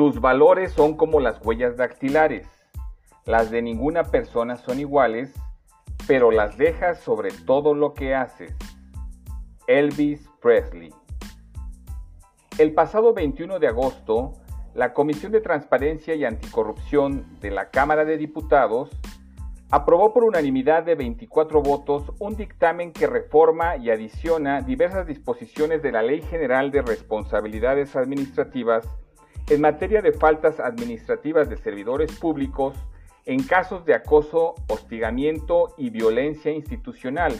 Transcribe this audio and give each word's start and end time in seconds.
Tus 0.00 0.18
valores 0.18 0.72
son 0.72 0.96
como 0.96 1.20
las 1.20 1.44
huellas 1.44 1.76
dactilares. 1.76 2.48
Las 3.26 3.50
de 3.50 3.60
ninguna 3.60 4.04
persona 4.04 4.56
son 4.56 4.80
iguales, 4.80 5.34
pero 6.06 6.30
las 6.30 6.56
dejas 6.56 7.00
sobre 7.00 7.30
todo 7.30 7.74
lo 7.74 7.92
que 7.92 8.14
haces. 8.14 8.56
Elvis 9.66 10.26
Presley. 10.40 10.88
El 12.56 12.72
pasado 12.72 13.12
21 13.12 13.58
de 13.58 13.68
agosto, 13.68 14.32
la 14.72 14.94
Comisión 14.94 15.32
de 15.32 15.42
Transparencia 15.42 16.14
y 16.14 16.24
Anticorrupción 16.24 17.38
de 17.40 17.50
la 17.50 17.68
Cámara 17.68 18.06
de 18.06 18.16
Diputados 18.16 18.88
aprobó 19.70 20.14
por 20.14 20.24
unanimidad 20.24 20.82
de 20.82 20.94
24 20.94 21.60
votos 21.60 22.10
un 22.18 22.36
dictamen 22.36 22.94
que 22.94 23.06
reforma 23.06 23.76
y 23.76 23.90
adiciona 23.90 24.62
diversas 24.62 25.06
disposiciones 25.06 25.82
de 25.82 25.92
la 25.92 26.00
Ley 26.00 26.22
General 26.22 26.70
de 26.70 26.80
Responsabilidades 26.80 27.96
Administrativas 27.96 28.88
en 29.50 29.60
materia 29.60 30.00
de 30.00 30.12
faltas 30.12 30.60
administrativas 30.60 31.50
de 31.50 31.56
servidores 31.56 32.12
públicos 32.12 32.76
en 33.26 33.42
casos 33.42 33.84
de 33.84 33.94
acoso, 33.94 34.54
hostigamiento 34.68 35.74
y 35.76 35.90
violencia 35.90 36.52
institucional. 36.52 37.32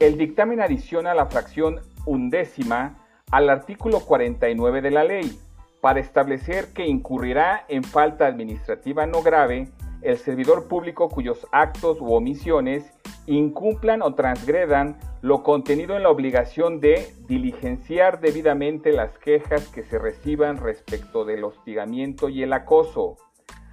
El 0.00 0.18
dictamen 0.18 0.60
adiciona 0.60 1.14
la 1.14 1.26
fracción 1.26 1.80
undécima 2.06 2.98
al 3.30 3.50
artículo 3.50 4.00
49 4.00 4.82
de 4.82 4.90
la 4.90 5.04
ley 5.04 5.38
para 5.80 6.00
establecer 6.00 6.72
que 6.72 6.86
incurrirá 6.86 7.64
en 7.68 7.84
falta 7.84 8.26
administrativa 8.26 9.06
no 9.06 9.22
grave 9.22 9.68
el 10.02 10.18
servidor 10.18 10.66
público 10.66 11.08
cuyos 11.08 11.46
actos 11.52 12.00
u 12.00 12.14
omisiones 12.14 12.92
incumplan 13.36 14.02
o 14.02 14.14
transgredan 14.14 14.98
lo 15.22 15.42
contenido 15.42 15.96
en 15.96 16.02
la 16.02 16.10
obligación 16.10 16.80
de 16.80 17.14
diligenciar 17.28 18.20
debidamente 18.20 18.92
las 18.92 19.16
quejas 19.18 19.68
que 19.68 19.84
se 19.84 19.98
reciban 19.98 20.56
respecto 20.56 21.24
del 21.24 21.44
hostigamiento 21.44 22.28
y 22.28 22.42
el 22.42 22.52
acoso, 22.52 23.16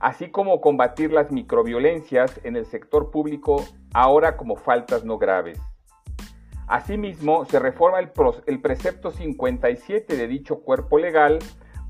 así 0.00 0.30
como 0.30 0.60
combatir 0.60 1.12
las 1.12 1.30
microviolencias 1.30 2.40
en 2.44 2.56
el 2.56 2.66
sector 2.66 3.10
público 3.10 3.64
ahora 3.94 4.36
como 4.36 4.56
faltas 4.56 5.04
no 5.04 5.18
graves. 5.18 5.58
Asimismo, 6.66 7.46
se 7.46 7.58
reforma 7.58 7.98
el, 7.98 8.60
precepto 8.60 9.10
57 9.10 10.14
de 10.14 10.26
dicho 10.26 10.60
cuerpo 10.60 10.98
legal 10.98 11.38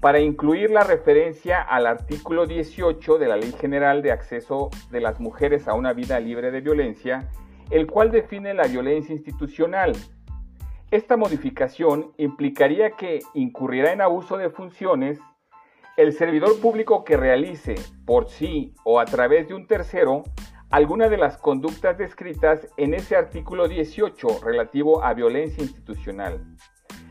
para 0.00 0.20
incluir 0.20 0.70
la 0.70 0.84
referencia 0.84 1.60
al 1.60 1.88
artículo 1.88 2.46
18 2.46 3.18
de 3.18 3.26
la 3.26 3.36
Ley 3.36 3.50
General 3.58 4.00
de 4.02 4.12
Acceso 4.12 4.70
de 4.92 5.00
las 5.00 5.18
Mujeres 5.18 5.66
a 5.66 5.74
una 5.74 5.92
Vida 5.92 6.20
Libre 6.20 6.52
de 6.52 6.60
Violencia, 6.60 7.28
el 7.70 7.86
cual 7.86 8.10
define 8.10 8.54
la 8.54 8.66
violencia 8.66 9.14
institucional. 9.14 9.92
Esta 10.90 11.16
modificación 11.16 12.12
implicaría 12.16 12.92
que 12.92 13.20
incurrirá 13.34 13.92
en 13.92 14.00
abuso 14.00 14.38
de 14.38 14.50
funciones 14.50 15.18
el 15.96 16.12
servidor 16.12 16.60
público 16.60 17.04
que 17.04 17.16
realice 17.16 17.74
por 18.06 18.28
sí 18.28 18.72
o 18.84 19.00
a 19.00 19.04
través 19.04 19.48
de 19.48 19.54
un 19.54 19.66
tercero 19.66 20.22
alguna 20.70 21.08
de 21.08 21.16
las 21.16 21.36
conductas 21.38 21.98
descritas 21.98 22.68
en 22.76 22.94
ese 22.94 23.16
artículo 23.16 23.68
18 23.68 24.40
relativo 24.44 25.02
a 25.02 25.14
violencia 25.14 25.62
institucional. 25.62 26.44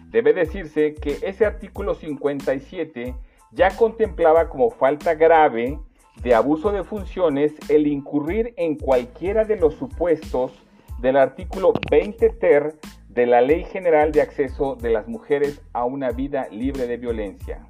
Debe 0.10 0.34
decirse 0.34 0.94
que 0.94 1.18
ese 1.22 1.46
artículo 1.46 1.96
57 1.96 3.16
ya 3.52 3.76
contemplaba 3.76 4.50
como 4.50 4.70
falta 4.70 5.16
grave 5.16 5.80
de 6.22 6.36
abuso 6.36 6.72
de 6.72 6.84
funciones 6.84 7.54
el 7.70 7.88
incurrir 7.88 8.54
en 8.58 8.76
cualquiera 8.76 9.46
de 9.46 9.56
los 9.58 9.76
supuestos 9.76 10.52
del 11.00 11.18
artículo 11.18 11.74
20 11.90 12.30
ter 12.30 12.76
de 13.10 13.26
la 13.26 13.42
Ley 13.42 13.64
General 13.66 14.12
de 14.12 14.22
Acceso 14.22 14.76
de 14.76 14.90
las 14.90 15.08
Mujeres 15.08 15.62
a 15.74 15.86
una 15.86 16.12
Vida 16.12 16.48
Libre 16.52 16.88
de 16.88 16.98
Violencia. 16.98 17.68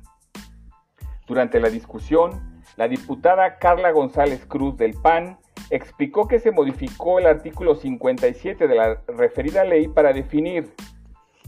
Durante 1.27 1.59
la 1.59 1.69
discusión, 1.69 2.61
la 2.77 2.87
diputada 2.87 3.57
Carla 3.57 3.91
González 3.91 4.45
Cruz 4.45 4.77
del 4.77 4.93
PAN 4.93 5.37
explicó 5.69 6.27
que 6.27 6.39
se 6.39 6.51
modificó 6.51 7.19
el 7.19 7.25
artículo 7.25 7.75
57 7.75 8.67
de 8.67 8.75
la 8.75 9.01
referida 9.07 9.63
ley 9.65 9.87
para 9.87 10.13
definir 10.13 10.73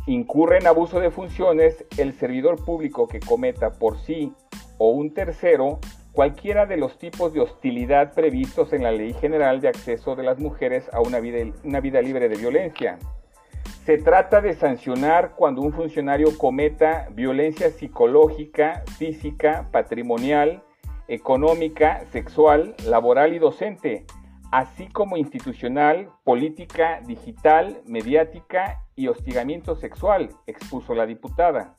incurre 0.05 0.57
en 0.57 0.67
abuso 0.67 0.99
de 0.99 1.11
funciones 1.11 1.85
el 1.97 2.13
servidor 2.13 2.63
público 2.63 3.07
que 3.07 3.19
cometa 3.19 3.71
por 3.71 3.97
sí 3.99 4.33
o 4.77 4.89
un 4.91 5.13
tercero 5.13 5.79
cualquiera 6.11 6.65
de 6.65 6.77
los 6.77 6.97
tipos 6.97 7.33
de 7.33 7.41
hostilidad 7.41 8.13
previstos 8.13 8.73
en 8.73 8.83
la 8.83 8.91
Ley 8.91 9.13
General 9.13 9.61
de 9.61 9.69
Acceso 9.69 10.15
de 10.15 10.23
las 10.23 10.39
Mujeres 10.39 10.89
a 10.93 11.01
una 11.01 11.19
vida, 11.19 11.39
una 11.63 11.79
vida 11.79 12.01
libre 12.01 12.29
de 12.29 12.35
violencia. 12.35 12.97
Se 13.85 13.97
trata 13.97 14.41
de 14.41 14.53
sancionar 14.53 15.33
cuando 15.35 15.61
un 15.61 15.73
funcionario 15.73 16.37
cometa 16.37 17.07
violencia 17.11 17.71
psicológica, 17.71 18.83
física, 18.97 19.67
patrimonial, 19.71 20.63
económica, 21.07 22.05
sexual, 22.11 22.75
laboral 22.85 23.33
y 23.33 23.39
docente, 23.39 24.05
así 24.51 24.87
como 24.87 25.17
institucional, 25.17 26.09
política, 26.23 27.01
digital, 27.05 27.81
mediática 27.85 28.83
y 28.95 29.07
hostigamiento 29.07 29.75
sexual, 29.75 30.29
expuso 30.45 30.93
la 30.93 31.05
diputada. 31.05 31.75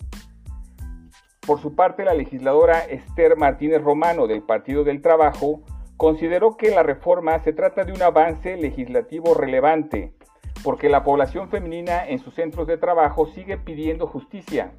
Por 1.50 1.60
su 1.60 1.74
parte, 1.74 2.04
la 2.04 2.14
legisladora 2.14 2.78
Esther 2.78 3.36
Martínez 3.36 3.82
Romano 3.82 4.28
del 4.28 4.40
Partido 4.40 4.84
del 4.84 5.02
Trabajo 5.02 5.62
consideró 5.96 6.56
que 6.56 6.70
la 6.70 6.84
reforma 6.84 7.36
se 7.40 7.52
trata 7.52 7.82
de 7.82 7.92
un 7.92 8.00
avance 8.02 8.56
legislativo 8.56 9.34
relevante, 9.34 10.14
porque 10.62 10.88
la 10.88 11.02
población 11.02 11.48
femenina 11.48 12.06
en 12.06 12.20
sus 12.20 12.34
centros 12.34 12.68
de 12.68 12.78
trabajo 12.78 13.26
sigue 13.26 13.58
pidiendo 13.58 14.06
justicia, 14.06 14.74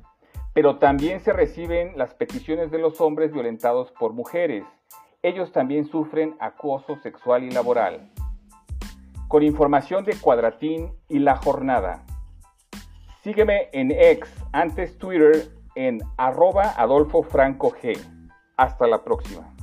pero 0.53 0.77
también 0.77 1.19
se 1.19 1.33
reciben 1.33 1.91
las 1.97 2.13
peticiones 2.13 2.71
de 2.71 2.77
los 2.77 3.01
hombres 3.01 3.33
violentados 3.33 3.91
por 3.99 4.13
mujeres. 4.13 4.63
Ellos 5.23 5.51
también 5.51 5.83
sufren 5.83 6.37
acoso 6.39 6.95
sexual 6.99 7.43
y 7.43 7.51
laboral. 7.51 8.09
Con 9.27 9.43
información 9.43 10.05
de 10.05 10.15
Cuadratín 10.15 10.93
y 11.09 11.19
La 11.19 11.35
Jornada. 11.35 12.05
Sígueme 13.23 13.67
en 13.73 13.91
X, 13.91 14.33
antes 14.53 14.97
Twitter, 14.97 15.49
en 15.75 15.99
arroba 16.17 16.73
Adolfo 16.77 17.23
Franco 17.23 17.71
G. 17.71 17.97
Hasta 18.57 18.87
la 18.87 19.03
próxima. 19.03 19.53